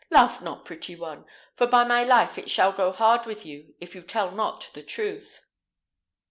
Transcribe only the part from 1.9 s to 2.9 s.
life it shall